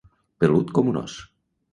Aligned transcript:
Pelut 0.43 0.71
com 0.79 0.89
un 0.93 0.97
ós. 1.03 1.19